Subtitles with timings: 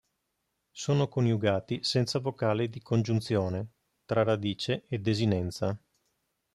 [0.71, 3.67] Sono coniugati senza vocale di congiunzione
[4.03, 5.79] tra radice e desinenza.